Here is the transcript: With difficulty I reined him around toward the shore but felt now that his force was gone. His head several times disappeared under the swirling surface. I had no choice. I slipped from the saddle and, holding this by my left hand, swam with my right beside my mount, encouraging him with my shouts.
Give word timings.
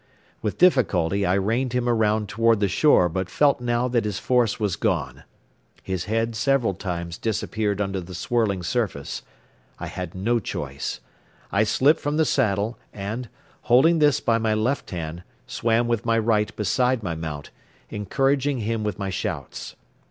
With 0.41 0.57
difficulty 0.57 1.27
I 1.27 1.35
reined 1.35 1.73
him 1.73 1.87
around 1.87 2.27
toward 2.27 2.59
the 2.59 2.67
shore 2.67 3.07
but 3.07 3.29
felt 3.29 3.61
now 3.61 3.87
that 3.87 4.03
his 4.03 4.17
force 4.17 4.59
was 4.59 4.75
gone. 4.75 5.25
His 5.83 6.05
head 6.05 6.35
several 6.35 6.73
times 6.73 7.19
disappeared 7.19 7.79
under 7.79 8.01
the 8.01 8.15
swirling 8.15 8.63
surface. 8.63 9.21
I 9.77 9.85
had 9.85 10.15
no 10.15 10.39
choice. 10.39 11.01
I 11.51 11.63
slipped 11.65 11.99
from 11.99 12.17
the 12.17 12.25
saddle 12.25 12.79
and, 12.91 13.29
holding 13.69 13.99
this 13.99 14.19
by 14.19 14.39
my 14.39 14.55
left 14.55 14.89
hand, 14.89 15.21
swam 15.45 15.87
with 15.87 16.03
my 16.03 16.17
right 16.17 16.55
beside 16.55 17.03
my 17.03 17.13
mount, 17.13 17.51
encouraging 17.91 18.61
him 18.61 18.83
with 18.83 18.97
my 18.97 19.11
shouts. 19.11 19.75